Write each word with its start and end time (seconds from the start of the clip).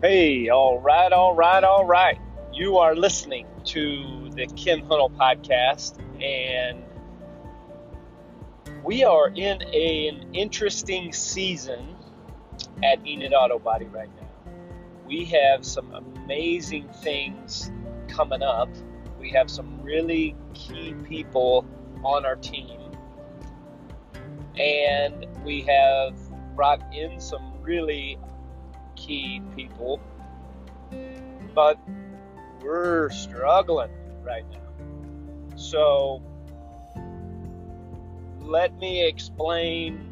Hey, 0.00 0.48
all 0.48 0.78
right, 0.78 1.10
all 1.10 1.34
right, 1.34 1.64
all 1.64 1.84
right. 1.84 2.20
You 2.52 2.76
are 2.78 2.94
listening 2.94 3.48
to 3.64 4.30
the 4.30 4.46
Ken 4.46 4.82
Hunnell 4.82 5.10
podcast, 5.16 5.98
and 6.22 6.84
we 8.84 9.02
are 9.02 9.30
in 9.30 9.60
a, 9.60 10.06
an 10.06 10.32
interesting 10.34 11.12
season 11.12 11.96
at 12.84 13.04
Enid 13.04 13.32
Auto 13.34 13.58
Body 13.58 13.86
right 13.86 14.08
now. 14.14 14.52
We 15.04 15.24
have 15.24 15.66
some 15.66 15.92
amazing 15.92 16.88
things 17.02 17.72
coming 18.06 18.44
up. 18.44 18.68
We 19.18 19.30
have 19.30 19.50
some 19.50 19.82
really 19.82 20.36
key 20.54 20.94
people 21.08 21.66
on 22.04 22.24
our 22.24 22.36
team, 22.36 22.92
and 24.56 25.26
we 25.44 25.62
have 25.62 26.16
brought 26.54 26.80
in 26.94 27.18
some 27.18 27.60
really 27.62 28.16
key 28.98 29.40
people, 29.54 30.00
but 31.54 31.78
we're 32.62 33.08
struggling 33.10 33.90
right 34.22 34.44
now. 34.50 35.56
So 35.56 36.22
let 38.40 38.76
me 38.78 39.06
explain. 39.06 40.04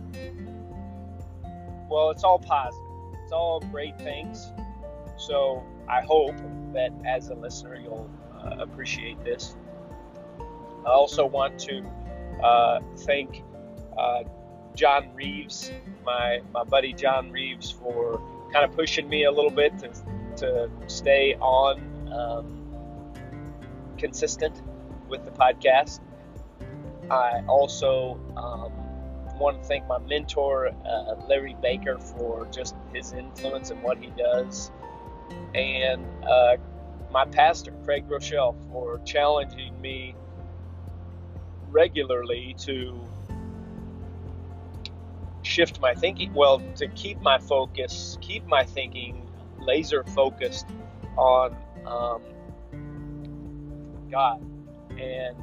Well, 1.89 2.11
it's 2.11 2.25
all 2.25 2.39
positive, 2.39 2.87
it's 3.23 3.33
all 3.33 3.61
great 3.61 3.99
things. 3.99 4.53
So 5.17 5.63
I 5.89 6.03
hope 6.03 6.37
that 6.73 6.91
as 7.07 7.29
a 7.29 7.35
listener, 7.35 7.77
you'll 7.77 8.11
uh, 8.35 8.57
appreciate 8.59 9.23
this. 9.25 9.57
I 10.85 10.91
also 10.91 11.27
want 11.27 11.59
to 11.61 11.83
uh, 12.43 12.81
thank 12.99 13.43
uh, 13.97 14.25
John 14.75 15.15
Reeves, 15.15 15.73
my, 16.05 16.41
my 16.53 16.65
buddy 16.65 16.93
John 16.93 17.31
Reeves, 17.31 17.71
for 17.71 18.21
kind 18.57 18.71
of 18.71 18.75
pushing 18.75 19.07
me 19.07 19.25
a 19.25 19.31
little 19.31 19.51
bit 19.51 19.79
to, 19.79 19.91
to 20.35 20.71
stay 20.87 21.35
on 21.41 21.79
um, 22.11 23.13
consistent 23.99 24.63
with 25.11 25.23
the 25.27 25.31
podcast. 25.31 26.01
I 27.11 27.43
also 27.49 28.19
um, 28.35 28.73
want 29.39 29.61
to 29.61 29.69
thank 29.69 29.87
my 29.87 29.99
mentor, 29.99 30.69
uh, 30.69 31.17
Larry 31.29 31.55
Baker, 31.61 31.99
for 31.99 32.47
just 32.51 32.75
his 32.95 33.13
influence 33.13 33.69
and 33.69 33.83
what 33.83 33.99
he 33.99 34.11
does, 34.17 34.71
and 35.55 36.03
uh, 36.25 36.57
my 37.11 37.27
pastor, 37.27 37.73
Craig 37.85 38.09
Groeschel, 38.09 38.57
for 38.73 39.01
challenging 39.05 39.79
me 39.83 40.15
regularly 41.69 42.57
to 42.61 42.99
shift 45.47 45.81
my 45.81 45.95
thinking, 45.95 46.35
well, 46.35 46.61
to 46.75 46.89
keep 46.89 47.21
my 47.21 47.39
focus, 47.39 48.19
keep 48.21 48.45
my 48.47 48.65
thinking 48.65 49.29
laser 49.59 50.05
focused 50.05 50.67
on 51.17 51.57
um, 51.87 52.23
God 54.11 54.43
and 54.99 55.37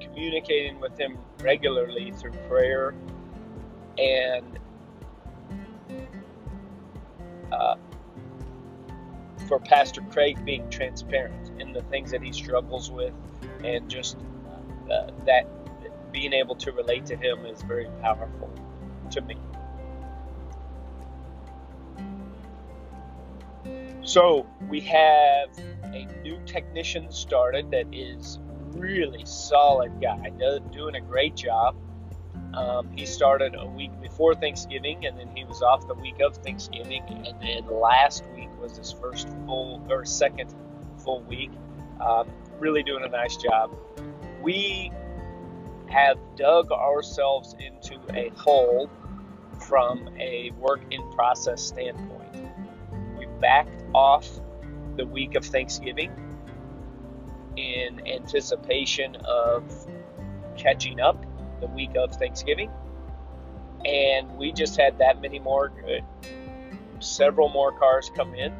communicating 0.00 0.80
with 0.80 0.98
Him 0.98 1.18
regularly 1.40 2.12
through 2.12 2.32
prayer 2.48 2.94
and 3.98 4.58
uh, 7.52 7.76
for 9.46 9.58
Pastor 9.60 10.00
Craig 10.10 10.42
being 10.44 10.68
transparent 10.70 11.60
in 11.60 11.72
the 11.72 11.82
things 11.82 12.10
that 12.10 12.22
he 12.22 12.32
struggles 12.32 12.90
with 12.90 13.14
and 13.64 13.88
just 13.88 14.18
uh, 14.90 15.10
that 15.26 15.46
being 16.12 16.32
able 16.32 16.54
to 16.56 16.72
relate 16.72 17.06
to 17.06 17.16
him 17.16 17.44
is 17.44 17.62
very 17.62 17.88
powerful 18.00 18.50
me. 19.26 19.36
So 24.02 24.46
we 24.68 24.80
have 24.80 25.50
a 25.84 26.06
new 26.22 26.40
technician 26.46 27.10
started 27.10 27.70
that 27.72 27.86
is 27.92 28.38
really 28.72 29.24
solid 29.26 30.00
guy, 30.00 30.30
doing 30.72 30.94
a 30.94 31.00
great 31.00 31.34
job. 31.36 31.76
Um, 32.54 32.90
he 32.96 33.04
started 33.04 33.54
a 33.54 33.66
week 33.66 33.90
before 34.00 34.34
Thanksgiving, 34.34 35.04
and 35.04 35.18
then 35.18 35.28
he 35.36 35.44
was 35.44 35.62
off 35.62 35.86
the 35.86 35.94
week 35.94 36.20
of 36.20 36.36
Thanksgiving, 36.38 37.02
and 37.08 37.40
then 37.40 37.66
last 37.66 38.24
week 38.34 38.48
was 38.60 38.78
his 38.78 38.92
first 38.92 39.28
full 39.46 39.84
or 39.90 40.04
second 40.04 40.54
full 41.04 41.20
week. 41.22 41.50
Um, 42.00 42.28
really 42.58 42.82
doing 42.82 43.04
a 43.04 43.08
nice 43.08 43.36
job. 43.36 43.76
We 44.42 44.90
have 45.90 46.18
dug 46.36 46.70
ourselves 46.72 47.54
into 47.58 47.98
a 48.14 48.30
hole 48.30 48.90
from 49.68 50.08
a 50.18 50.50
work 50.58 50.80
in 50.90 51.12
process 51.12 51.62
standpoint. 51.62 52.34
We 53.18 53.26
backed 53.38 53.84
off 53.94 54.26
the 54.96 55.04
week 55.04 55.34
of 55.34 55.44
Thanksgiving 55.44 56.10
in 57.56 58.06
anticipation 58.08 59.16
of 59.16 59.70
catching 60.56 61.00
up 61.00 61.22
the 61.60 61.66
week 61.66 61.94
of 61.96 62.14
Thanksgiving. 62.14 62.70
And 63.84 64.38
we 64.38 64.52
just 64.52 64.76
had 64.76 64.98
that 64.98 65.20
many 65.20 65.38
more, 65.38 65.70
uh, 65.86 66.26
several 67.00 67.50
more 67.50 67.72
cars 67.78 68.10
come 68.16 68.34
in. 68.34 68.52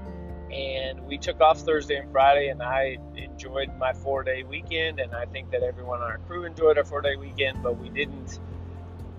And 0.52 1.06
we 1.06 1.18
took 1.18 1.40
off 1.40 1.60
Thursday 1.60 1.96
and 1.96 2.10
Friday, 2.12 2.48
and 2.48 2.62
I 2.62 2.98
enjoyed 3.16 3.70
my 3.78 3.92
four 3.92 4.22
day 4.22 4.42
weekend. 4.42 5.00
And 5.00 5.14
I 5.14 5.24
think 5.26 5.50
that 5.52 5.62
everyone 5.62 6.00
on 6.00 6.10
our 6.10 6.18
crew 6.18 6.44
enjoyed 6.44 6.76
our 6.76 6.84
four 6.84 7.00
day 7.00 7.16
weekend, 7.16 7.62
but 7.62 7.78
we 7.78 7.88
didn't 7.88 8.38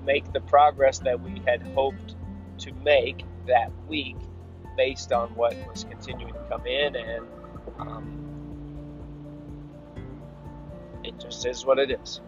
make 0.05 0.31
the 0.33 0.41
progress 0.41 0.99
that 0.99 1.19
we 1.21 1.41
had 1.45 1.61
hoped 1.73 2.15
to 2.59 2.73
make 2.73 3.23
that 3.47 3.71
week 3.87 4.17
based 4.77 5.11
on 5.11 5.29
what 5.35 5.55
was 5.67 5.85
continuing 5.89 6.33
to 6.33 6.39
come 6.49 6.65
in. 6.65 6.95
And 6.95 7.25
um, 7.79 8.19
it 11.03 11.19
just 11.19 11.45
is 11.45 11.65
what 11.65 11.79
it 11.79 11.91
is. 11.91 12.21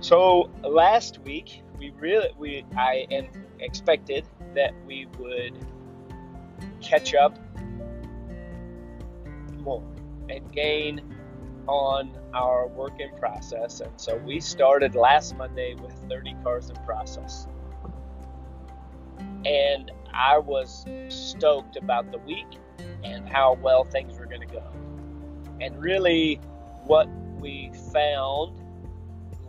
So 0.00 0.50
last 0.62 1.20
week 1.20 1.62
we 1.78 1.90
really 1.98 2.28
we 2.38 2.64
I 2.76 3.06
expected 3.60 4.26
that 4.54 4.74
we 4.86 5.06
would 5.18 5.58
catch 6.80 7.14
up 7.14 7.38
more 9.58 9.82
and 10.28 10.52
gain 10.52 11.15
on 11.66 12.16
our 12.34 12.66
work 12.68 13.00
in 13.00 13.10
process. 13.18 13.80
And 13.80 13.92
so 13.96 14.16
we 14.16 14.40
started 14.40 14.94
last 14.94 15.36
Monday 15.36 15.74
with 15.74 15.92
30 16.08 16.36
cars 16.42 16.70
in 16.70 16.76
process. 16.84 17.46
And 19.44 19.90
I 20.12 20.38
was 20.38 20.84
stoked 21.08 21.76
about 21.76 22.10
the 22.10 22.18
week 22.18 22.46
and 23.04 23.28
how 23.28 23.58
well 23.60 23.84
things 23.84 24.18
were 24.18 24.26
going 24.26 24.40
to 24.40 24.46
go. 24.46 24.64
And 25.60 25.80
really, 25.80 26.40
what 26.84 27.08
we 27.40 27.70
found 27.92 28.60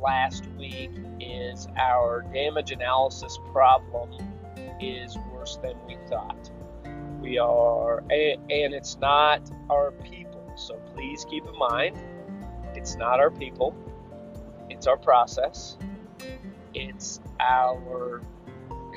last 0.01 0.45
week 0.57 0.91
is 1.19 1.67
our 1.77 2.25
damage 2.33 2.71
analysis 2.71 3.37
problem 3.51 4.11
is 4.79 5.17
worse 5.33 5.57
than 5.61 5.75
we 5.87 5.97
thought. 6.07 6.51
We 7.19 7.39
are, 7.39 7.99
and, 8.09 8.51
and 8.51 8.73
it's 8.73 8.97
not 8.97 9.49
our 9.69 9.91
people. 9.91 10.26
So 10.57 10.81
please 10.95 11.23
keep 11.23 11.45
in 11.45 11.55
mind, 11.55 11.97
it's 12.73 12.95
not 12.95 13.19
our 13.19 13.29
people, 13.29 13.75
it's 14.71 14.87
our 14.87 14.97
process, 14.97 15.77
it's 16.73 17.21
our 17.39 18.21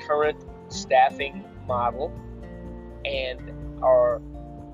current 0.07 0.43
staffing 0.69 1.45
model, 1.67 2.11
and 3.05 3.53
our 3.83 4.21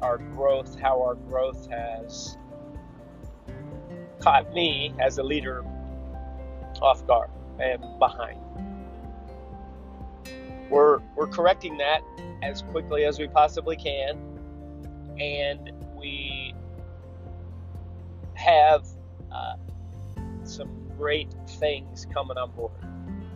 our 0.01 0.17
growth, 0.17 0.79
how 0.79 1.01
our 1.01 1.15
growth 1.15 1.67
has 1.69 2.37
caught 4.21 4.53
me 4.53 4.93
as 4.99 5.17
a 5.17 5.23
leader 5.23 5.65
off 6.81 7.05
guard 7.05 7.29
and 7.59 7.83
behind. 7.99 8.39
We're 10.69 10.99
we're 11.15 11.27
correcting 11.27 11.77
that 11.79 12.01
as 12.43 12.61
quickly 12.61 13.03
as 13.03 13.19
we 13.19 13.27
possibly 13.27 13.75
can, 13.75 14.17
and 15.19 15.73
we 15.97 16.36
have 18.37 18.85
uh, 19.31 19.55
some 20.43 20.69
great 20.97 21.33
things 21.47 22.07
coming 22.13 22.37
on 22.37 22.51
board. 22.51 22.71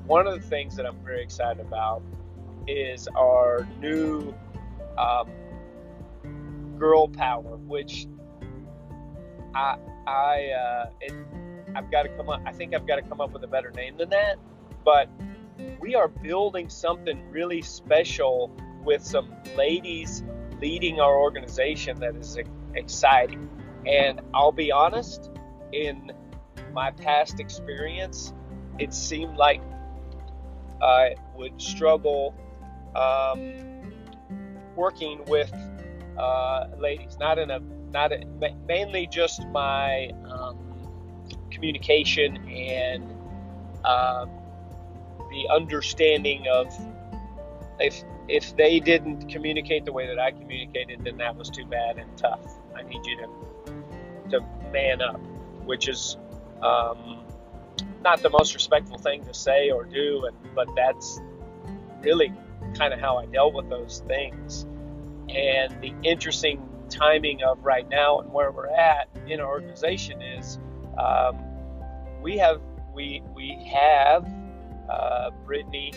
One 0.06 0.27
of 0.27 0.39
the 0.39 0.48
things 0.48 0.75
that 0.75 0.86
I'm 0.86 1.03
very 1.03 1.24
excited 1.24 1.65
about 1.65 2.03
is 2.68 3.07
our 3.15 3.68
new 3.80 4.33
um, 4.98 5.30
girl 6.77 7.07
power, 7.07 7.57
which 7.57 8.07
I 9.56 9.77
I 10.07 10.50
uh, 10.50 10.89
it, 11.01 11.13
I've 11.75 11.92
got 11.92 12.04
to 12.04 12.09
come 12.09 12.30
up. 12.30 12.42
I 12.45 12.51
think 12.51 12.74
I've 12.74 12.88
got 12.88 12.97
to 12.97 13.01
come 13.01 13.21
up 13.21 13.31
with 13.31 13.44
a 13.44 13.47
better 13.47 13.71
name 13.71 13.97
than 13.97 14.09
that. 14.09 14.38
But 14.86 15.09
we 15.80 15.95
are 15.95 16.07
building 16.07 16.69
something 16.69 17.30
really 17.31 17.62
special 17.62 18.51
with 18.83 19.04
some 19.04 19.33
ladies 19.56 20.24
leading 20.59 21.00
our 21.00 21.18
organization 21.18 22.00
that 22.00 22.15
is 22.15 22.38
exciting. 22.75 23.50
And 23.86 24.22
I'll 24.33 24.51
be 24.51 24.72
honest, 24.72 25.30
in 25.72 26.12
my 26.74 26.92
past 26.92 27.39
experience, 27.39 28.33
it 28.80 28.94
seemed 28.94 29.38
like 29.38 29.62
I 30.81 31.16
would 31.36 31.62
struggle 31.62 32.33
um, 32.95 33.94
working 34.75 35.24
with 35.28 35.54
uh, 36.18 36.68
ladies, 36.80 37.18
not 37.19 37.39
in 37.39 37.51
a 37.51 37.60
not 37.92 38.12
a, 38.12 38.24
mainly 38.68 39.07
just 39.07 39.45
my 39.48 40.12
um, 40.30 40.57
communication 41.50 42.38
and 42.50 43.04
uh, 43.83 44.25
the 45.30 45.48
understanding 45.54 46.45
of 46.48 46.74
if 47.80 48.04
if 48.28 48.56
they 48.56 48.80
didn't 48.80 49.30
communicate 49.30 49.86
the 49.86 49.92
way 49.92 50.07
that 50.07 50.19
I 50.19 50.31
communicated, 50.31 51.04
then 51.04 51.18
that 51.18 51.36
was 51.36 51.50
too 51.50 51.66
bad 51.66 51.98
and 51.98 52.18
tough. 52.18 52.45
I 52.75 52.83
need 52.83 53.06
you 53.06 53.18
to 53.18 53.50
to 54.31 54.42
man 54.72 55.01
up, 55.01 55.19
which 55.66 55.88
is 55.88 56.18
um, 56.62 57.24
not 58.04 58.22
the 58.22 58.30
most 58.30 58.54
respectful 58.54 58.98
thing 58.98 59.24
to 59.25 59.33
say 59.33 59.69
or 59.69 59.86
do, 59.86 60.25
and, 60.25 60.36
but 60.56 60.68
that's 60.75 61.22
really 62.01 62.33
kind 62.75 62.94
of 62.94 63.00
how 63.00 63.18
I 63.18 63.25
dealt 63.25 63.54
with 63.54 63.69
those 63.69 64.04
things. 64.07 64.66
And 65.30 65.80
the 65.81 65.94
interesting 66.04 66.68
timing 66.89 67.42
of 67.44 67.63
right 67.63 67.88
now 67.89 68.19
and 68.19 68.31
where 68.33 68.51
we're 68.51 68.68
at 68.68 69.07
in 69.28 69.39
our 69.39 69.48
organization 69.48 70.22
is 70.22 70.60
um, 70.98 71.38
we 72.22 72.38
have 72.38 72.62
we 72.94 73.24
we 73.33 73.57
have 73.74 74.30
uh, 74.89 75.31
Brittany 75.45 75.94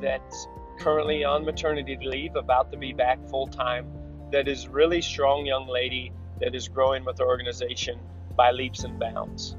that's 0.00 0.48
currently 0.78 1.24
on 1.24 1.44
maternity 1.44 1.96
leave, 2.02 2.36
about 2.36 2.70
to 2.72 2.78
be 2.78 2.92
back 2.92 3.18
full 3.28 3.46
time. 3.46 3.86
That 4.32 4.48
is 4.48 4.68
really 4.68 5.00
strong 5.00 5.46
young 5.46 5.68
lady 5.68 6.12
that 6.40 6.54
is 6.54 6.68
growing 6.68 7.04
with 7.04 7.20
our 7.20 7.26
organization 7.26 7.98
by 8.36 8.50
leaps 8.50 8.84
and 8.84 8.98
bounds. 8.98 9.56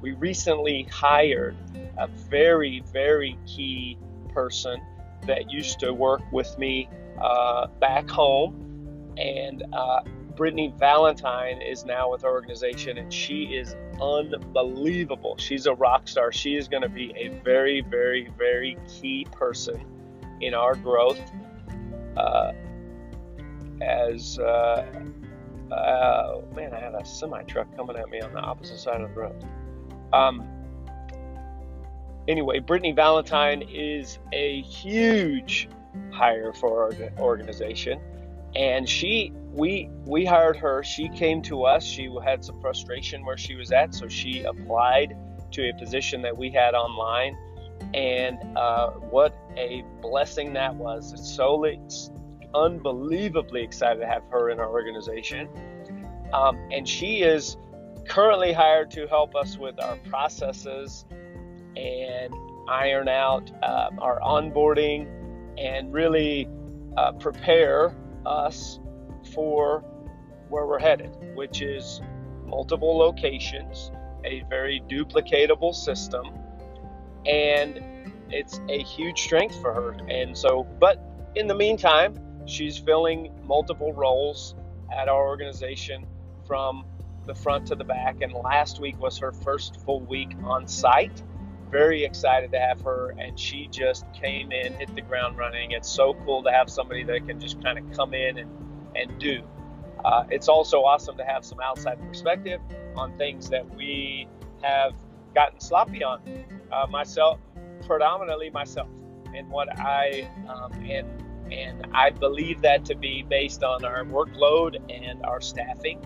We 0.00 0.12
recently 0.12 0.84
hired 0.84 1.56
a 1.96 2.08
very 2.08 2.82
very 2.92 3.38
key 3.46 3.98
person 4.34 4.80
that 5.26 5.50
used 5.50 5.78
to 5.80 5.92
work 5.92 6.22
with 6.32 6.58
me 6.58 6.88
uh, 7.20 7.68
back 7.78 8.10
home, 8.10 9.14
and 9.16 9.62
uh, 9.72 10.00
Brittany 10.34 10.74
Valentine 10.78 11.62
is 11.62 11.84
now 11.84 12.10
with 12.10 12.24
our 12.24 12.32
organization, 12.32 12.98
and 12.98 13.12
she 13.12 13.44
is 13.54 13.76
unbelievable. 14.00 15.36
She's 15.38 15.66
a 15.66 15.74
rock 15.74 16.08
star. 16.08 16.32
She 16.32 16.56
is 16.56 16.66
going 16.66 16.82
to 16.82 16.88
be 16.88 17.12
a 17.16 17.28
very, 17.44 17.82
very, 17.82 18.28
very 18.36 18.76
key 18.88 19.26
person 19.30 19.84
in 20.40 20.54
our 20.54 20.74
growth. 20.74 21.20
Uh, 22.16 22.52
as 23.80 24.38
uh, 25.72 26.40
man, 26.54 26.72
I 26.72 26.80
had 26.80 26.94
a 26.94 27.04
semi 27.04 27.42
truck 27.42 27.74
coming 27.76 27.96
at 27.96 28.08
me 28.08 28.20
on 28.20 28.32
the 28.32 28.40
opposite 28.40 28.78
side 28.78 29.00
of 29.00 29.14
the 29.14 29.20
road. 29.20 29.44
Um, 30.12 30.46
anyway, 32.28 32.58
Brittany 32.58 32.92
Valentine 32.92 33.62
is 33.62 34.18
a 34.32 34.62
huge 34.62 35.68
hire 36.12 36.52
for 36.52 36.84
our 36.84 37.10
organization, 37.18 38.00
and 38.54 38.88
she 38.88 39.32
we 39.52 39.88
we 40.04 40.24
hired 40.24 40.56
her. 40.56 40.82
She 40.82 41.08
came 41.08 41.42
to 41.42 41.64
us. 41.64 41.84
She 41.84 42.10
had 42.24 42.44
some 42.44 42.60
frustration 42.60 43.24
where 43.24 43.36
she 43.36 43.54
was 43.54 43.72
at, 43.72 43.94
so 43.94 44.08
she 44.08 44.42
applied 44.42 45.16
to 45.52 45.68
a 45.68 45.74
position 45.74 46.22
that 46.22 46.36
we 46.36 46.50
had 46.50 46.74
online. 46.74 47.36
And 47.94 48.38
uh, 48.56 48.90
what 48.90 49.36
a 49.56 49.84
blessing 50.00 50.52
that 50.54 50.74
was! 50.74 51.12
It's 51.12 51.30
so 51.30 51.64
it's 51.64 52.10
unbelievably 52.54 53.62
excited 53.62 54.00
to 54.00 54.06
have 54.06 54.22
her 54.30 54.50
in 54.50 54.60
our 54.60 54.70
organization. 54.70 55.48
Um, 56.32 56.58
and 56.70 56.88
she 56.88 57.22
is 57.22 57.56
currently 58.06 58.52
hired 58.52 58.90
to 58.92 59.06
help 59.06 59.34
us 59.34 59.58
with 59.58 59.80
our 59.82 59.96
processes 60.08 61.04
and 61.76 62.34
iron 62.68 63.08
out 63.08 63.50
uh, 63.62 63.90
our 63.98 64.20
onboarding 64.20 65.06
and 65.58 65.92
really 65.92 66.48
uh, 66.96 67.12
prepare 67.12 67.94
us 68.26 68.78
for 69.32 69.80
where 70.48 70.66
we're 70.66 70.78
headed, 70.78 71.10
which 71.34 71.62
is 71.62 72.00
multiple 72.44 72.96
locations, 72.96 73.90
a 74.24 74.44
very 74.48 74.82
duplicatable 74.88 75.74
system, 75.74 76.26
and 77.26 77.82
it's 78.30 78.60
a 78.68 78.82
huge 78.82 79.22
strength 79.22 79.60
for 79.60 79.72
her. 79.72 79.96
And 80.08 80.36
so, 80.36 80.66
but 80.78 81.02
in 81.34 81.46
the 81.46 81.54
meantime, 81.54 82.14
she's 82.46 82.78
filling 82.78 83.32
multiple 83.44 83.92
roles 83.92 84.54
at 84.96 85.08
our 85.08 85.26
organization 85.26 86.06
from 86.46 86.84
the 87.26 87.34
front 87.34 87.66
to 87.66 87.74
the 87.74 87.84
back. 87.84 88.20
And 88.20 88.32
last 88.32 88.80
week 88.80 89.00
was 89.00 89.18
her 89.18 89.32
first 89.32 89.80
full 89.84 90.00
week 90.00 90.30
on 90.44 90.66
site. 90.66 91.22
Very 91.70 92.04
excited 92.04 92.52
to 92.52 92.58
have 92.58 92.82
her, 92.82 93.14
and 93.18 93.38
she 93.38 93.66
just 93.68 94.04
came 94.12 94.52
in, 94.52 94.74
hit 94.74 94.94
the 94.94 95.00
ground 95.00 95.38
running. 95.38 95.70
It's 95.70 95.88
so 95.88 96.14
cool 96.26 96.42
to 96.42 96.50
have 96.50 96.68
somebody 96.68 97.02
that 97.04 97.26
can 97.26 97.40
just 97.40 97.62
kind 97.62 97.78
of 97.78 97.96
come 97.96 98.12
in 98.12 98.38
and 98.38 98.50
and 98.94 99.18
do. 99.18 99.42
Uh, 100.04 100.24
it's 100.30 100.48
also 100.48 100.82
awesome 100.82 101.16
to 101.16 101.24
have 101.24 101.44
some 101.44 101.60
outside 101.60 101.98
perspective 102.06 102.60
on 102.94 103.16
things 103.16 103.48
that 103.48 103.74
we 103.74 104.28
have 104.60 104.92
gotten 105.34 105.58
sloppy 105.60 106.04
on. 106.04 106.20
Uh, 106.70 106.86
myself, 106.88 107.38
predominantly 107.86 108.50
myself, 108.50 108.88
and 109.34 109.48
what 109.48 109.68
I 109.78 110.28
um, 110.48 110.72
and 110.84 111.08
and 111.52 111.86
I 111.92 112.10
believe 112.10 112.62
that 112.62 112.84
to 112.86 112.94
be 112.94 113.22
based 113.22 113.62
on 113.62 113.84
our 113.84 114.04
workload 114.04 114.76
and 114.90 115.24
our 115.24 115.40
staffing, 115.40 115.98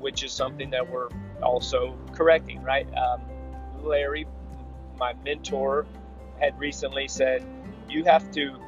which 0.00 0.24
is 0.24 0.32
something 0.32 0.70
that 0.70 0.88
we're 0.90 1.08
also 1.42 1.96
correcting. 2.12 2.62
Right, 2.62 2.88
um, 2.96 3.22
Larry, 3.82 4.26
my 4.98 5.14
mentor, 5.24 5.86
had 6.40 6.58
recently 6.58 7.08
said, 7.08 7.44
"You 7.88 8.04
have 8.04 8.30
to 8.32 8.60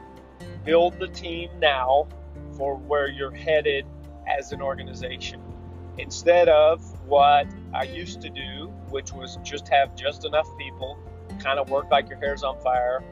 build 0.65 0.99
the 0.99 1.09
team 1.09 1.51
now 1.59 2.07
for 2.53 2.77
where 2.77 3.09
you're 3.09 3.35
headed 3.35 3.87
as 4.27 4.53
an 4.53 4.61
organization. 4.63 5.41
Instead 5.97 6.49
of 6.49 6.81
what 7.09 7.47
I 7.75 7.85
used 7.85 8.21
to 8.23 8.29
do, 8.29 8.73
which 8.91 9.13
was 9.13 9.39
just 9.43 9.69
have 9.69 9.97
just 9.97 10.25
enough 10.25 10.49
people, 10.59 10.99
kind 11.41 11.59
of 11.59 11.71
work 11.71 11.91
like 11.91 12.09
your 12.09 12.19
hair's 12.19 12.43
on 12.43 12.59
fire, 12.61 13.03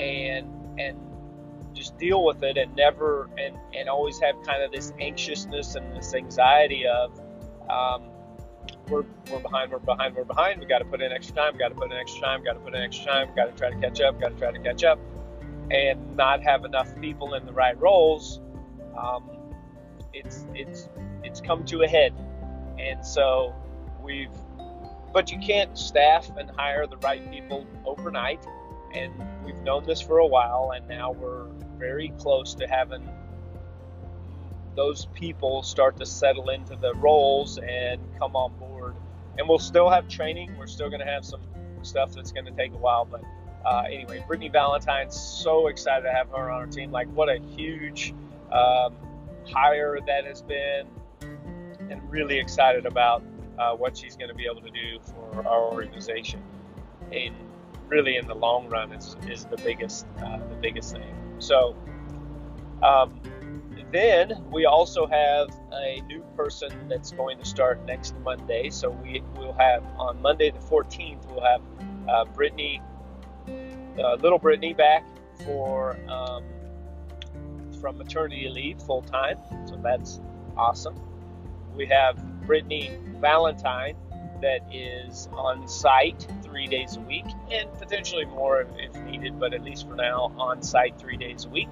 and 0.00 0.50
and 0.78 0.98
just 1.74 1.96
deal 1.98 2.24
with 2.24 2.42
it 2.42 2.56
and 2.56 2.74
never 2.76 3.28
and 3.38 3.56
and 3.74 3.88
always 3.88 4.18
have 4.20 4.34
kind 4.46 4.62
of 4.62 4.72
this 4.72 4.92
anxiousness 5.00 5.74
and 5.74 5.96
this 5.96 6.14
anxiety 6.14 6.86
of 6.86 7.20
um, 7.68 8.10
we're, 8.88 9.04
we're 9.30 9.40
behind, 9.40 9.72
we're 9.72 9.78
behind, 9.78 10.14
we're 10.14 10.24
behind. 10.24 10.60
We 10.60 10.66
got 10.66 10.80
to 10.80 10.84
put 10.84 11.00
in 11.00 11.10
extra 11.10 11.34
time, 11.34 11.56
got 11.56 11.68
to 11.68 11.74
put 11.74 11.90
in 11.90 11.96
extra 11.96 12.20
time, 12.20 12.44
got 12.44 12.52
to 12.52 12.60
put 12.60 12.74
in 12.74 12.82
extra 12.82 13.06
time, 13.06 13.28
got 13.34 13.46
to 13.46 13.52
try 13.52 13.70
to 13.70 13.80
catch 13.80 14.00
up, 14.02 14.20
got 14.20 14.28
to 14.28 14.34
try 14.36 14.52
to 14.52 14.58
catch 14.58 14.84
up, 14.84 14.98
and 15.70 16.16
not 16.16 16.42
have 16.42 16.66
enough 16.66 16.94
people 17.00 17.32
in 17.32 17.46
the 17.46 17.52
right 17.52 17.80
roles 17.80 18.40
um, 18.96 19.30
it's 20.12 20.46
it's 20.54 20.88
it's 21.22 21.40
come 21.40 21.64
to 21.66 21.82
a 21.82 21.88
head, 21.88 22.14
and 22.78 23.04
so 23.04 23.54
we've. 24.02 24.30
But 25.12 25.30
you 25.30 25.38
can't 25.38 25.78
staff 25.78 26.28
and 26.36 26.50
hire 26.50 26.88
the 26.88 26.96
right 26.96 27.30
people 27.30 27.64
overnight, 27.86 28.44
and 28.94 29.12
we've 29.44 29.60
known 29.62 29.84
this 29.84 30.00
for 30.00 30.18
a 30.18 30.26
while, 30.26 30.72
and 30.74 30.88
now 30.88 31.12
we're 31.12 31.46
very 31.78 32.12
close 32.18 32.54
to 32.54 32.66
having 32.66 33.08
those 34.76 35.06
people 35.14 35.62
start 35.62 35.96
to 35.98 36.06
settle 36.06 36.50
into 36.50 36.76
the 36.76 36.94
roles 36.94 37.58
and 37.58 38.00
come 38.18 38.34
on 38.34 38.52
board. 38.58 38.94
And 39.38 39.48
we'll 39.48 39.58
still 39.58 39.88
have 39.88 40.08
training. 40.08 40.56
We're 40.56 40.66
still 40.66 40.88
going 40.88 41.00
to 41.00 41.06
have 41.06 41.24
some 41.24 41.40
stuff 41.82 42.12
that's 42.12 42.32
going 42.32 42.46
to 42.46 42.52
take 42.52 42.72
a 42.72 42.76
while, 42.76 43.04
but 43.04 43.22
uh, 43.64 43.84
anyway, 43.86 44.22
Brittany 44.26 44.48
Valentine's 44.48 45.18
so 45.18 45.68
excited 45.68 46.02
to 46.02 46.12
have 46.12 46.28
her 46.30 46.50
on 46.50 46.60
our 46.60 46.66
team. 46.66 46.90
Like, 46.90 47.08
what 47.08 47.28
a 47.28 47.38
huge 47.56 48.14
um, 48.52 48.94
hire 49.46 49.98
that 50.06 50.26
has 50.26 50.42
been, 50.42 50.86
and 51.90 52.00
really 52.10 52.38
excited 52.38 52.84
about 52.84 53.22
uh, 53.58 53.74
what 53.74 53.96
she's 53.96 54.16
going 54.16 54.28
to 54.28 54.34
be 54.34 54.46
able 54.46 54.60
to 54.60 54.70
do 54.70 55.00
for 55.00 55.46
our 55.46 55.62
organization. 55.62 56.42
And 57.10 57.34
really, 57.88 58.16
in 58.16 58.26
the 58.26 58.34
long 58.34 58.68
run, 58.68 58.92
is, 58.92 59.16
is 59.28 59.44
the 59.44 59.56
biggest 59.58 60.06
uh, 60.22 60.38
the 60.38 60.56
biggest 60.60 60.92
thing. 60.92 61.14
So. 61.38 61.76
Um, 62.82 63.20
then 63.94 64.42
we 64.50 64.66
also 64.66 65.06
have 65.06 65.48
a 65.72 66.00
new 66.08 66.20
person 66.36 66.68
that's 66.88 67.12
going 67.12 67.38
to 67.38 67.44
start 67.44 67.84
next 67.86 68.18
Monday. 68.24 68.68
So 68.70 68.90
we 68.90 69.22
will 69.36 69.52
have 69.52 69.84
on 69.96 70.20
Monday 70.20 70.50
the 70.50 70.58
14th, 70.58 71.24
we'll 71.30 71.44
have 71.44 71.62
uh, 72.08 72.24
Brittany, 72.24 72.82
uh, 73.48 74.14
little 74.16 74.38
Brittany, 74.38 74.74
back 74.74 75.04
for 75.44 75.96
um, 76.08 76.42
from 77.80 77.98
maternity 77.98 78.48
leave 78.48 78.80
full 78.82 79.02
time, 79.02 79.38
so 79.66 79.76
that's 79.76 80.20
awesome. 80.56 80.98
We 81.76 81.86
have 81.86 82.16
Brittany 82.46 82.98
Valentine 83.20 83.96
that 84.44 84.60
is 84.70 85.26
on 85.32 85.66
site 85.66 86.28
three 86.42 86.66
days 86.66 86.96
a 86.96 87.00
week 87.00 87.24
and 87.50 87.72
potentially 87.78 88.26
more 88.26 88.66
if 88.78 88.94
needed, 89.04 89.40
but 89.40 89.54
at 89.54 89.64
least 89.64 89.88
for 89.88 89.94
now, 89.94 90.32
on 90.36 90.62
site 90.62 90.98
three 90.98 91.16
days 91.16 91.46
a 91.46 91.48
week. 91.48 91.70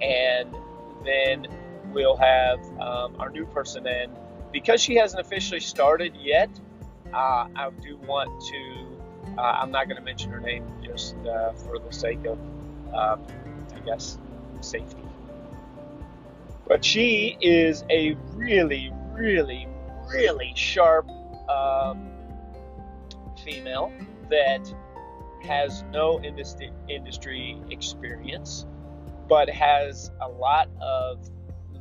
And 0.00 0.54
then 1.04 1.48
we'll 1.92 2.16
have 2.16 2.60
um, 2.78 3.16
our 3.18 3.28
new 3.28 3.44
person 3.44 3.88
in. 3.88 4.08
Because 4.52 4.80
she 4.80 4.94
hasn't 4.94 5.20
officially 5.20 5.58
started 5.58 6.14
yet, 6.16 6.48
uh, 7.12 7.48
I 7.56 7.70
do 7.82 7.96
want 7.98 8.40
to, 8.46 9.36
uh, 9.36 9.42
I'm 9.42 9.72
not 9.72 9.86
going 9.86 9.96
to 9.96 10.04
mention 10.04 10.30
her 10.30 10.40
name 10.40 10.64
just 10.84 11.16
uh, 11.26 11.52
for 11.54 11.80
the 11.80 11.92
sake 11.92 12.24
of, 12.24 12.38
um, 12.94 13.26
I 13.74 13.80
guess, 13.84 14.16
safety. 14.60 15.02
But 16.68 16.84
she 16.84 17.36
is 17.40 17.84
a 17.90 18.16
really, 18.34 18.92
really, 19.12 19.66
really 20.08 20.52
sharp 20.54 21.08
um, 21.50 22.10
female 23.44 23.92
that 24.30 24.72
has 25.42 25.82
no 25.92 26.20
industry, 26.22 26.70
industry 26.88 27.60
experience, 27.70 28.66
but 29.28 29.48
has 29.48 30.10
a 30.20 30.28
lot 30.28 30.68
of 30.80 31.28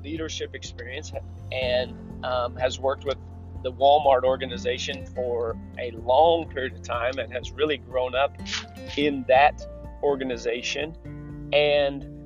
leadership 0.03 0.55
experience 0.55 1.11
and 1.51 1.93
um, 2.23 2.55
has 2.55 2.79
worked 2.79 3.05
with 3.05 3.17
the 3.63 3.71
Walmart 3.73 4.23
organization 4.23 5.05
for 5.05 5.57
a 5.77 5.91
long 5.91 6.47
period 6.47 6.73
of 6.73 6.81
time 6.81 7.17
and 7.19 7.33
has 7.33 7.51
really 7.51 7.77
grown 7.77 8.15
up 8.15 8.37
in 8.97 9.25
that 9.27 9.65
organization. 10.01 10.95
And 11.51 12.19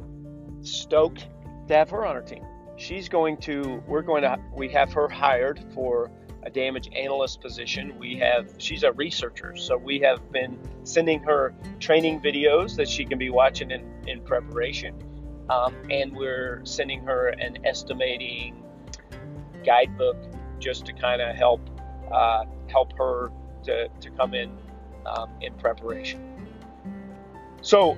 stoked 0.66 1.28
to 1.68 1.74
have 1.74 1.90
her 1.90 2.06
on 2.06 2.16
our 2.16 2.22
team. 2.22 2.44
She's 2.78 3.08
going 3.08 3.38
to, 3.38 3.84
we're 3.88 4.02
going 4.02 4.24
to, 4.24 4.40
we 4.56 4.70
have 4.70 4.92
her 4.94 5.08
hired 5.08 5.64
for 5.74 6.12
a 6.46 6.50
damage 6.50 6.90
analyst 6.96 7.42
position. 7.42 7.98
We 7.98 8.18
have, 8.18 8.54
she's 8.58 8.84
a 8.84 8.92
researcher, 8.92 9.56
so 9.56 9.78
we 9.78 10.00
have 10.00 10.32
been 10.32 10.60
sending 10.84 11.22
her 11.24 11.54
training 11.80 12.22
videos 12.22 12.76
that 12.76 12.88
she 12.88 13.06
can 13.06 13.18
be 13.18 13.30
watching 13.30 13.72
in, 13.72 13.86
in 14.08 14.22
preparation. 14.22 14.96
Um, 15.50 15.76
and 15.90 16.16
we're 16.16 16.62
sending 16.64 17.04
her 17.04 17.30
an 17.30 17.66
estimating 17.66 18.64
guidebook 19.66 20.18
just 20.60 20.86
to 20.86 20.94
kind 20.94 21.22
of 21.22 21.36
help 21.36 21.62
uh, 22.12 22.46
help 22.68 22.98
her 22.98 23.32
to, 23.64 23.88
to 23.88 24.10
come 24.12 24.34
in 24.34 24.52
um, 25.06 25.30
in 25.42 25.54
preparation. 25.56 26.22
So 27.62 27.98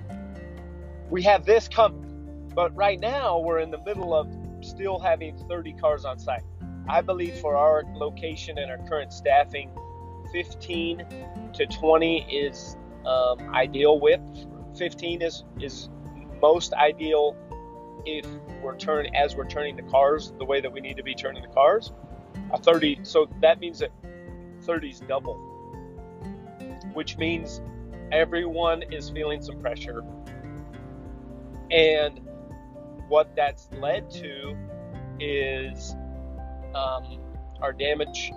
we 1.09 1.21
have 1.23 1.45
this 1.45 1.67
coming, 1.67 2.51
but 2.53 2.75
right 2.75 2.99
now 2.99 3.39
we're 3.39 3.59
in 3.59 3.71
the 3.71 3.81
middle 3.83 4.13
of 4.13 4.27
still 4.61 4.99
having 4.99 5.37
30 5.47 5.73
cars 5.73 6.05
on 6.05 6.17
site. 6.17 6.43
I 6.87 7.01
believe 7.01 7.37
for 7.39 7.55
our 7.55 7.83
location 7.93 8.57
and 8.57 8.69
our 8.69 8.77
current 8.87 9.11
staffing, 9.11 9.71
15 10.31 11.05
to 11.53 11.65
20 11.65 12.21
is 12.23 12.77
um, 13.05 13.39
ideal 13.53 13.99
width. 13.99 14.45
15 14.77 15.21
is 15.21 15.43
is 15.59 15.89
most 16.41 16.73
ideal 16.73 17.35
if 18.05 18.25
we're 18.61 18.77
turning 18.77 19.15
as 19.15 19.35
we're 19.35 19.47
turning 19.47 19.75
the 19.75 19.83
cars 19.83 20.33
the 20.37 20.45
way 20.45 20.61
that 20.61 20.71
we 20.71 20.81
need 20.81 20.97
to 20.97 21.03
be 21.03 21.15
turning 21.15 21.41
the 21.41 21.49
cars. 21.49 21.91
A 22.51 22.57
30, 22.57 22.99
so 23.03 23.27
that 23.41 23.59
means 23.59 23.79
that 23.79 23.91
30 24.63 24.89
is 24.89 24.99
double, 24.99 25.35
which 26.93 27.17
means 27.17 27.61
everyone 28.11 28.83
is 28.91 29.09
feeling 29.09 29.41
some 29.41 29.59
pressure. 29.59 30.03
And 31.71 32.19
what 33.07 33.35
that's 33.35 33.69
led 33.79 34.09
to 34.11 34.55
is 35.19 35.95
um, 36.75 37.19
our 37.61 37.73
damage 37.73 38.31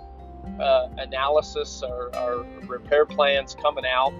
uh, 0.59 0.87
analysis, 0.97 1.83
our, 1.83 2.15
our 2.15 2.45
repair 2.67 3.05
plans 3.05 3.55
coming 3.61 3.85
out 3.85 4.13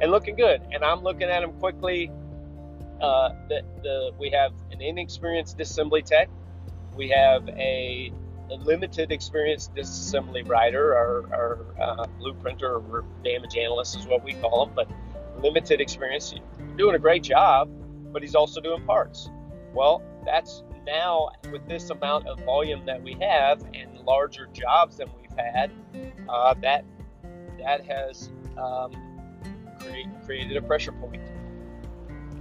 and 0.00 0.10
looking 0.10 0.36
good. 0.36 0.62
And 0.72 0.84
I'm 0.84 1.02
looking 1.02 1.28
at 1.28 1.40
them 1.40 1.52
quickly. 1.58 2.10
Uh, 3.00 3.30
the, 3.48 3.62
the, 3.82 4.10
we 4.18 4.30
have 4.30 4.52
an 4.70 4.80
inexperienced 4.80 5.58
disassembly 5.58 6.04
tech. 6.04 6.28
We 6.94 7.08
have 7.08 7.48
a, 7.48 8.12
a 8.50 8.54
limited 8.54 9.10
experienced 9.10 9.74
disassembly 9.74 10.48
writer, 10.48 10.94
our, 10.94 11.34
our 11.34 11.58
uh, 11.80 12.06
blueprinter 12.20 12.82
or 12.90 13.04
damage 13.24 13.56
analyst 13.56 13.98
is 13.98 14.06
what 14.06 14.22
we 14.22 14.34
call 14.34 14.66
him, 14.66 14.74
but 14.74 14.88
limited 15.42 15.80
experience, 15.80 16.34
doing 16.76 16.94
a 16.94 16.98
great 16.98 17.22
job, 17.22 17.70
but 18.12 18.22
he's 18.22 18.34
also 18.34 18.60
doing 18.60 18.84
parts. 18.84 19.30
Well, 19.72 20.02
that's 20.26 20.62
now 20.90 21.30
with 21.52 21.66
this 21.68 21.90
amount 21.90 22.26
of 22.26 22.40
volume 22.40 22.84
that 22.86 23.02
we 23.02 23.14
have 23.20 23.62
and 23.74 23.98
larger 24.00 24.48
jobs 24.52 24.96
than 24.96 25.08
we've 25.20 25.38
had, 25.38 25.70
uh, 26.28 26.54
that 26.60 26.84
that 27.58 27.84
has 27.86 28.30
um, 28.58 28.92
create, 29.78 30.06
created 30.24 30.56
a 30.56 30.62
pressure 30.62 30.92
point. 30.92 31.22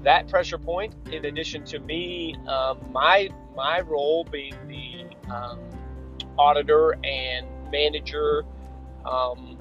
That 0.04 0.28
pressure 0.30 0.58
point, 0.58 0.96
in 1.12 1.26
addition 1.26 1.64
to 1.66 1.80
me, 1.80 2.36
um, 2.48 2.80
my 2.92 3.30
my 3.56 3.82
role 3.82 4.24
being 4.24 4.56
the 4.68 5.34
um, 5.34 5.60
auditor 6.38 6.98
and 7.04 7.46
manager 7.72 8.44
um, 9.06 9.58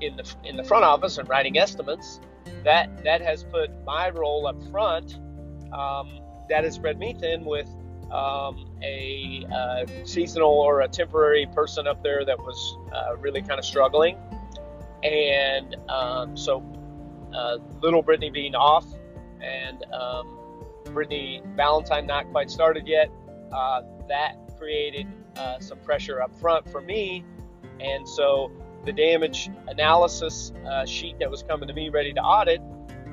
in 0.00 0.16
the 0.16 0.34
in 0.44 0.56
the 0.56 0.64
front 0.64 0.84
office 0.84 1.18
and 1.18 1.28
writing 1.28 1.58
estimates, 1.58 2.20
that 2.62 3.02
that 3.02 3.20
has 3.20 3.42
put 3.44 3.70
my 3.84 4.10
role 4.10 4.46
up 4.46 4.62
front 4.70 5.18
um, 5.72 6.20
that 6.48 6.64
has 6.64 6.74
spread 6.74 6.98
me 6.98 7.14
thin 7.14 7.44
with 7.44 7.68
um, 8.10 8.70
a 8.82 9.44
uh, 9.52 9.86
seasonal 10.04 10.50
or 10.50 10.82
a 10.82 10.88
temporary 10.88 11.46
person 11.46 11.86
up 11.86 12.02
there 12.02 12.24
that 12.24 12.38
was 12.38 12.78
uh, 12.92 13.16
really 13.16 13.40
kind 13.40 13.58
of 13.58 13.64
struggling. 13.64 14.16
And 15.02 15.76
um, 15.88 16.36
so, 16.36 16.62
uh, 17.34 17.58
little 17.82 18.02
Brittany 18.02 18.30
being 18.30 18.54
off, 18.54 18.86
and 19.40 19.84
um, 19.92 20.38
Brittany 20.84 21.42
Valentine 21.56 22.06
not 22.06 22.30
quite 22.30 22.50
started 22.50 22.86
yet, 22.86 23.10
uh, 23.52 23.82
that 24.08 24.36
created 24.56 25.06
uh, 25.36 25.58
some 25.58 25.78
pressure 25.78 26.22
up 26.22 26.34
front 26.40 26.70
for 26.70 26.80
me. 26.80 27.24
And 27.80 28.08
so, 28.08 28.50
the 28.84 28.92
damage 28.92 29.50
analysis 29.66 30.52
uh, 30.66 30.84
sheet 30.84 31.18
that 31.18 31.30
was 31.30 31.42
coming 31.42 31.68
to 31.68 31.74
me 31.74 31.88
ready 31.88 32.12
to 32.12 32.20
audit 32.20 32.60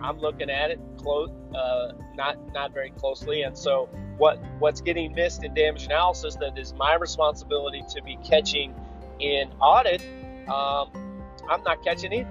I'm 0.03 0.19
looking 0.19 0.49
at 0.49 0.71
it 0.71 0.79
close, 0.97 1.29
uh, 1.55 1.93
not 2.15 2.37
not 2.53 2.73
very 2.73 2.91
closely, 2.91 3.43
and 3.43 3.57
so 3.57 3.89
what 4.17 4.39
what's 4.59 4.81
getting 4.81 5.13
missed 5.13 5.43
in 5.43 5.53
damage 5.53 5.85
analysis 5.85 6.35
that 6.35 6.57
is 6.57 6.73
my 6.73 6.95
responsibility 6.95 7.83
to 7.95 8.01
be 8.03 8.17
catching 8.23 8.73
in 9.19 9.51
audit, 9.59 10.01
um, 10.47 10.89
I'm 11.49 11.63
not 11.63 11.83
catching 11.83 12.11
it. 12.13 12.27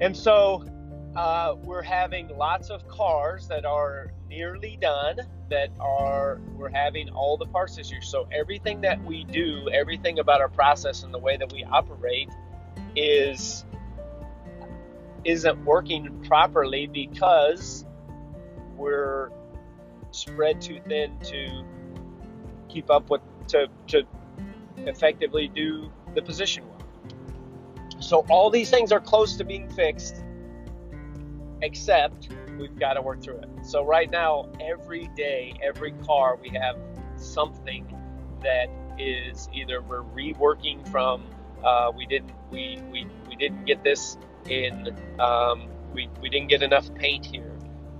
And 0.00 0.16
so 0.16 0.64
uh, 1.16 1.56
we're 1.62 1.82
having 1.82 2.28
lots 2.28 2.70
of 2.70 2.86
cars 2.88 3.48
that 3.48 3.64
are 3.64 4.12
nearly 4.28 4.78
done 4.80 5.16
that 5.50 5.68
are 5.80 6.40
we're 6.54 6.68
having 6.70 7.10
all 7.10 7.36
the 7.36 7.46
parts 7.46 7.78
issues. 7.78 8.08
So 8.08 8.28
everything 8.32 8.80
that 8.82 9.02
we 9.04 9.24
do, 9.24 9.68
everything 9.72 10.20
about 10.20 10.40
our 10.40 10.48
process 10.48 11.02
and 11.02 11.12
the 11.12 11.18
way 11.18 11.36
that 11.36 11.52
we 11.52 11.64
operate 11.64 12.30
is 12.94 13.64
isn't 15.24 15.64
working 15.64 16.22
properly 16.26 16.86
because 16.86 17.84
we're 18.76 19.30
spread 20.10 20.60
too 20.60 20.80
thin 20.88 21.18
to 21.20 21.64
keep 22.68 22.90
up 22.90 23.10
with 23.10 23.20
to 23.48 23.68
to 23.88 24.02
effectively 24.78 25.48
do 25.48 25.90
the 26.14 26.22
position 26.22 26.64
well. 26.68 26.80
So 28.00 28.24
all 28.30 28.50
these 28.50 28.70
things 28.70 28.92
are 28.92 29.00
close 29.00 29.36
to 29.36 29.44
being 29.44 29.68
fixed, 29.68 30.24
except 31.60 32.30
we've 32.58 32.78
got 32.78 32.94
to 32.94 33.02
work 33.02 33.22
through 33.22 33.38
it. 33.38 33.48
So 33.62 33.84
right 33.84 34.10
now, 34.10 34.48
every 34.60 35.10
day, 35.16 35.54
every 35.62 35.92
car, 36.06 36.38
we 36.40 36.48
have 36.50 36.78
something 37.16 37.94
that 38.42 38.68
is 38.98 39.48
either 39.52 39.82
we're 39.82 40.02
reworking 40.02 40.86
from 40.90 41.22
uh, 41.64 41.92
we 41.94 42.06
didn't 42.06 42.32
we, 42.50 42.80
we 42.90 43.06
we 43.28 43.36
didn't 43.36 43.64
get 43.64 43.82
this 43.84 44.16
in 44.48 44.96
um, 45.18 45.68
we, 45.92 46.08
we 46.20 46.28
didn't 46.28 46.48
get 46.48 46.62
enough 46.62 46.92
paint 46.94 47.26
here 47.26 47.52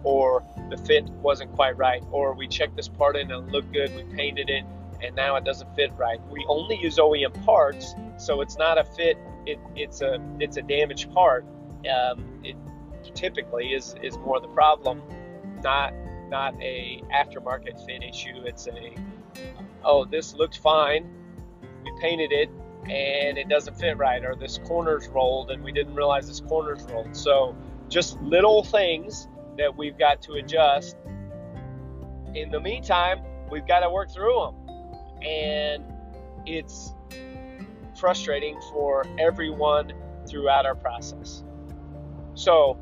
or 0.03 0.43
the 0.71 0.77
fit 0.79 1.05
wasn't 1.23 1.53
quite 1.53 1.77
right 1.77 2.03
or 2.11 2.35
we 2.35 2.49
checked 2.49 2.77
this 2.77 2.89
part 2.89 3.17
in 3.17 3.31
and 3.31 3.49
it 3.49 3.53
looked 3.53 3.73
good 3.73 3.95
we 3.95 4.03
painted 4.17 4.49
it 4.49 4.65
and 5.03 5.15
now 5.17 5.37
it 5.37 5.45
doesn't 5.45 5.75
fit 5.75 5.91
right. 5.97 6.21
We 6.31 6.45
only 6.49 6.77
use 6.77 6.99
OEM 6.99 7.45
parts 7.45 7.95
so 8.19 8.41
it's 8.41 8.57
not 8.57 8.79
a 8.79 8.85
fit 8.85 9.17
it, 9.47 9.59
it's 9.75 10.03
a 10.03 10.21
it's 10.39 10.57
a 10.57 10.63
damaged 10.63 11.13
part. 11.13 11.47
Um, 11.91 12.25
it 12.45 12.57
typically 13.15 13.73
is 13.73 13.95
is 14.03 14.17
more 14.19 14.41
the 14.41 14.49
problem 14.49 15.03
not 15.63 15.95
not 16.29 16.55
a 16.61 17.03
aftermarket 17.13 17.85
fit 17.87 18.03
issue. 18.03 18.43
It's 18.45 18.67
a 18.67 18.95
oh 19.85 20.05
this 20.05 20.35
looked 20.35 20.59
fine 20.59 21.11
we 21.85 21.93
painted 22.01 22.33
it 22.33 22.51
and 22.89 23.39
it 23.39 23.49
doesn't 23.49 23.75
fit 23.79 23.99
right, 23.99 24.25
or 24.25 24.35
this 24.35 24.59
corner's 24.59 25.09
rolled 25.09 25.51
and 25.51 25.63
we 25.63 25.73
didn't 25.73 25.95
realize 25.95 26.27
this 26.27 26.41
corner's 26.41 26.83
rolled. 26.85 27.15
So, 27.15 27.57
just 27.89 28.21
little 28.21 28.63
things 28.63 29.29
that 29.59 29.77
we've 29.77 29.99
got 29.99 30.23
to 30.23 30.35
adjust. 30.35 30.97
In 32.35 32.51
the 32.51 32.61
meantime, 32.61 33.21
we've 33.51 33.67
got 33.67 33.81
to 33.81 33.91
work 33.91 34.11
through 34.11 34.33
them. 34.41 35.23
And 35.23 35.85
it's 36.47 36.95
frustrating 37.99 38.59
for 38.73 39.05
everyone 39.19 39.93
throughout 40.27 40.65
our 40.65 40.75
process. 40.75 41.45
So, 42.35 42.79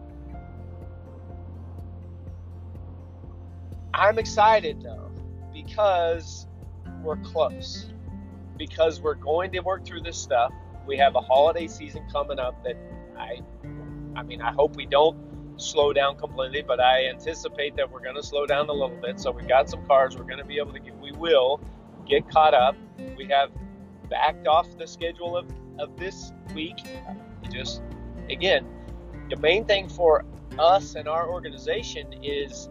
I'm 3.94 4.18
excited 4.18 4.80
though 4.82 5.10
because 5.52 6.46
we're 7.02 7.16
close 7.16 7.90
because 8.58 9.00
we're 9.00 9.14
going 9.14 9.52
to 9.52 9.60
work 9.60 9.84
through 9.84 10.02
this 10.02 10.18
stuff. 10.18 10.52
We 10.86 10.96
have 10.98 11.14
a 11.14 11.20
holiday 11.20 11.68
season 11.68 12.04
coming 12.12 12.38
up 12.38 12.62
that 12.64 12.76
I, 13.16 13.40
I 14.16 14.22
mean, 14.22 14.42
I 14.42 14.52
hope 14.52 14.76
we 14.76 14.86
don't 14.86 15.16
slow 15.60 15.92
down 15.92 16.16
completely, 16.16 16.62
but 16.62 16.80
I 16.80 17.06
anticipate 17.06 17.76
that 17.76 17.90
we're 17.90 18.02
going 18.02 18.14
to 18.14 18.22
slow 18.22 18.46
down 18.46 18.68
a 18.68 18.72
little 18.72 18.96
bit. 19.00 19.20
So 19.20 19.30
we've 19.30 19.48
got 19.48 19.68
some 19.68 19.84
cars 19.86 20.16
we're 20.16 20.24
going 20.24 20.38
to 20.38 20.44
be 20.44 20.58
able 20.58 20.72
to 20.72 20.80
get, 20.80 20.96
we 20.98 21.12
will 21.12 21.60
get 22.06 22.28
caught 22.30 22.54
up. 22.54 22.76
We 23.16 23.26
have 23.26 23.50
backed 24.08 24.46
off 24.46 24.66
the 24.78 24.86
schedule 24.86 25.36
of, 25.36 25.46
of 25.78 25.96
this 25.96 26.32
week. 26.54 26.78
Just 27.50 27.82
again, 28.30 28.66
the 29.30 29.36
main 29.36 29.64
thing 29.64 29.88
for 29.88 30.24
us 30.58 30.94
and 30.94 31.08
our 31.08 31.28
organization 31.28 32.12
is 32.22 32.68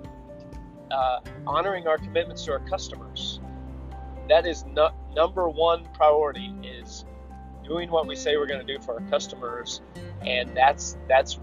uh, 0.91 1.20
honoring 1.46 1.88
our 1.88 1.98
commitments 1.98 2.46
to 2.46 2.51
our 2.51 2.60
customers. 2.60 3.39
That 4.29 4.46
is 4.46 4.65
no, 4.65 4.89
number 5.17 5.50
one 5.50 5.83
priority 5.95 6.53
is 6.63 7.03
doing 7.65 7.89
what 7.89 8.07
we 8.07 8.15
say 8.15 8.38
we're 8.38 8.45
going 8.45 8.65
to 8.65 8.77
do 8.77 8.81
for 8.81 8.93
our 9.01 9.09
customers, 9.09 9.81
and 10.25 10.55
that's 10.55 10.95
that's 11.09 11.39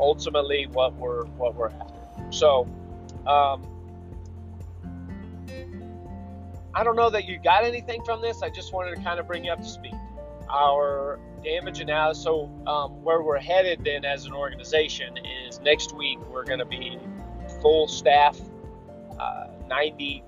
ultimately 0.00 0.66
what 0.72 0.94
we're 0.96 1.26
what 1.36 1.54
we're 1.54 1.68
after. 1.68 1.94
So, 2.30 2.66
um, 3.26 3.62
I 6.74 6.82
don't 6.82 6.96
know 6.96 7.10
that 7.10 7.26
you 7.26 7.38
got 7.38 7.64
anything 7.64 8.02
from 8.02 8.22
this. 8.22 8.42
I 8.42 8.48
just 8.48 8.72
wanted 8.72 8.96
to 8.96 9.02
kind 9.02 9.20
of 9.20 9.26
bring 9.26 9.44
you 9.44 9.52
up 9.52 9.60
to 9.60 9.68
speed. 9.68 9.94
Our 10.50 11.20
damage 11.44 11.80
analysis. 11.80 12.24
So, 12.24 12.50
um, 12.66 13.02
where 13.04 13.22
we're 13.22 13.38
headed 13.38 13.84
then 13.84 14.06
as 14.06 14.24
an 14.24 14.32
organization 14.32 15.18
is 15.46 15.60
next 15.60 15.94
week 15.94 16.18
we're 16.32 16.44
going 16.44 16.60
to 16.60 16.64
be 16.64 16.98
full 17.60 17.86
staff, 17.88 18.40
uh, 19.20 19.48
90 19.68 20.24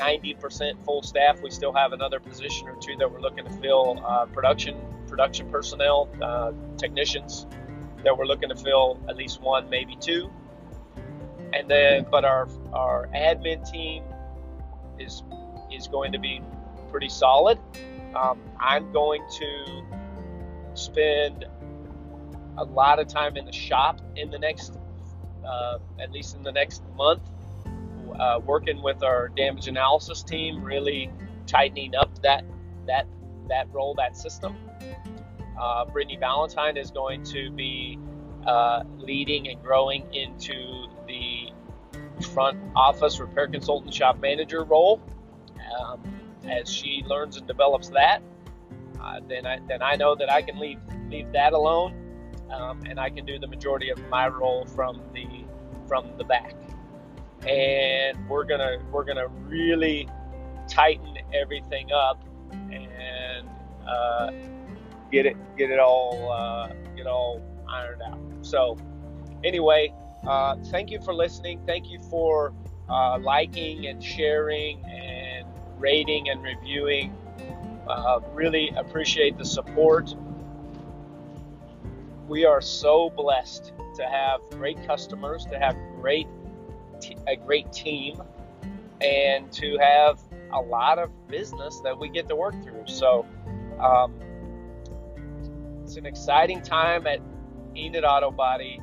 90% 0.00 0.84
full 0.84 1.02
staff. 1.02 1.42
We 1.42 1.50
still 1.50 1.72
have 1.72 1.92
another 1.92 2.20
position 2.20 2.68
or 2.68 2.76
two 2.76 2.96
that 2.96 3.10
we're 3.10 3.20
looking 3.20 3.44
to 3.44 3.50
fill. 3.50 4.02
Uh, 4.04 4.26
production 4.26 4.76
production 5.06 5.50
personnel, 5.50 6.08
uh, 6.22 6.52
technicians 6.78 7.46
that 8.04 8.16
we're 8.16 8.24
looking 8.24 8.48
to 8.48 8.56
fill 8.56 8.98
at 9.08 9.16
least 9.16 9.42
one, 9.42 9.68
maybe 9.68 9.96
two. 10.00 10.30
And 11.52 11.68
then, 11.68 12.06
but 12.10 12.24
our 12.24 12.48
our 12.72 13.08
admin 13.14 13.68
team 13.70 14.04
is 14.98 15.22
is 15.72 15.88
going 15.88 16.12
to 16.12 16.18
be 16.18 16.40
pretty 16.90 17.08
solid. 17.08 17.58
Um, 18.14 18.40
I'm 18.58 18.92
going 18.92 19.22
to 19.38 19.84
spend 20.74 21.44
a 22.56 22.64
lot 22.64 22.98
of 22.98 23.08
time 23.08 23.36
in 23.36 23.44
the 23.46 23.52
shop 23.52 24.00
in 24.16 24.30
the 24.30 24.38
next, 24.38 24.78
uh, 25.44 25.78
at 25.98 26.10
least 26.12 26.36
in 26.36 26.42
the 26.42 26.52
next 26.52 26.82
month, 26.96 27.22
uh, 28.18 28.40
working 28.44 28.82
with 28.82 29.02
our 29.02 29.28
damage 29.28 29.68
analysis 29.68 30.22
team, 30.22 30.62
really 30.62 31.10
tightening 31.46 31.94
up 31.94 32.10
that 32.22 32.44
that 32.86 33.06
that 33.48 33.68
role, 33.72 33.94
that 33.94 34.16
system. 34.16 34.56
Uh, 35.60 35.84
Brittany 35.84 36.16
Valentine 36.16 36.76
is 36.76 36.90
going 36.90 37.22
to 37.24 37.50
be 37.50 37.98
uh, 38.46 38.82
leading 38.98 39.48
and 39.48 39.62
growing 39.62 40.06
into 40.14 40.86
the 41.06 41.52
front 42.32 42.58
office 42.74 43.18
repair 43.18 43.48
consultant 43.48 43.92
shop 43.92 44.20
manager 44.20 44.64
role. 44.64 45.00
Um, 45.78 46.02
as 46.48 46.72
she 46.72 47.04
learns 47.06 47.36
and 47.36 47.46
develops 47.46 47.88
that, 47.90 48.22
uh, 49.00 49.20
then 49.28 49.46
I 49.46 49.60
then 49.68 49.82
I 49.82 49.96
know 49.96 50.14
that 50.14 50.30
I 50.30 50.42
can 50.42 50.58
leave 50.58 50.78
leave 51.10 51.30
that 51.32 51.52
alone, 51.52 51.94
um, 52.50 52.82
and 52.86 52.98
I 52.98 53.10
can 53.10 53.26
do 53.26 53.38
the 53.38 53.46
majority 53.46 53.90
of 53.90 53.98
my 54.08 54.28
role 54.28 54.66
from 54.66 55.02
the 55.12 55.26
from 55.86 56.16
the 56.16 56.24
back. 56.24 56.54
And 57.46 58.28
we're 58.28 58.44
gonna 58.44 58.78
we're 58.92 59.04
gonna 59.04 59.28
really 59.28 60.08
tighten 60.68 61.16
everything 61.32 61.90
up 61.92 62.22
and 62.52 63.48
uh, 63.88 64.30
get 65.10 65.26
it 65.26 65.36
get 65.56 65.70
it 65.70 65.78
all 65.78 66.30
uh, 66.30 66.72
get 66.96 67.06
all 67.06 67.42
ironed 67.68 68.02
out. 68.02 68.18
So 68.42 68.76
anyway, 69.42 69.92
uh, 70.26 70.56
thank 70.66 70.90
you 70.90 71.00
for 71.00 71.14
listening. 71.14 71.60
Thank 71.66 71.88
you 71.88 71.98
for 72.10 72.52
uh, 72.88 73.18
liking 73.18 73.86
and 73.86 74.02
sharing 74.02 74.84
and 74.84 75.46
rating 75.78 76.28
and 76.28 76.42
reviewing. 76.42 77.16
Uh, 77.88 78.20
really 78.32 78.70
appreciate 78.76 79.36
the 79.38 79.44
support. 79.44 80.14
We 82.28 82.44
are 82.44 82.60
so 82.60 83.10
blessed 83.10 83.72
to 83.96 84.06
have 84.06 84.40
great 84.50 84.86
customers, 84.86 85.44
to 85.46 85.58
have 85.58 85.76
great 86.00 86.28
t- 87.00 87.16
a 87.26 87.36
great 87.36 87.72
team, 87.72 88.22
and 89.00 89.50
to 89.52 89.78
have 89.78 90.20
a 90.52 90.60
lot 90.60 90.98
of 90.98 91.10
business 91.28 91.80
that 91.84 91.98
we 91.98 92.08
get 92.08 92.28
to 92.28 92.36
work 92.36 92.54
through. 92.62 92.86
So. 92.86 93.26
Um, 93.80 94.14
it's 95.90 95.96
an 95.96 96.06
exciting 96.06 96.62
time 96.62 97.08
at 97.08 97.18
Enid 97.74 98.04
Auto 98.04 98.30
Body, 98.30 98.80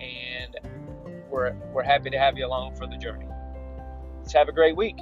and 0.00 0.56
we're, 1.28 1.52
we're 1.72 1.82
happy 1.82 2.10
to 2.10 2.18
have 2.18 2.38
you 2.38 2.46
along 2.46 2.76
for 2.76 2.86
the 2.86 2.96
journey. 2.96 3.26
Let's 4.18 4.32
have 4.34 4.48
a 4.48 4.52
great 4.52 4.76
week. 4.76 4.96